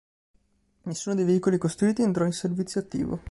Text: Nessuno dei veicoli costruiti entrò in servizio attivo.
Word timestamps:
Nessuno 0.85 1.13
dei 1.13 1.25
veicoli 1.25 1.59
costruiti 1.59 2.01
entrò 2.01 2.25
in 2.25 2.31
servizio 2.31 2.81
attivo. 2.81 3.19